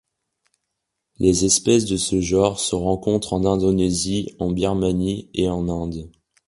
Les 1.19 1.45
espèces 1.45 1.85
de 1.85 1.95
ce 1.95 2.21
genre 2.21 2.59
se 2.59 2.73
rencontre 2.73 3.33
en 3.33 3.45
Indonésie, 3.45 4.33
en 4.39 4.49
Birmanie 4.49 5.29
et 5.35 5.47
en 5.47 5.69
Inde. 5.69 6.09